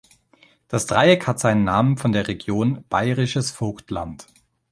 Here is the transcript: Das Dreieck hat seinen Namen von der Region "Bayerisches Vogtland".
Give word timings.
Das 0.67 0.87
Dreieck 0.87 1.27
hat 1.27 1.39
seinen 1.39 1.63
Namen 1.63 1.95
von 1.95 2.11
der 2.11 2.27
Region 2.27 2.83
"Bayerisches 2.89 3.51
Vogtland". 3.51 4.25